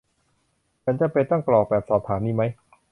[0.83, 2.51] ฉันจำเป็นต้องกรอกแบบสอบถามนี้มั้ย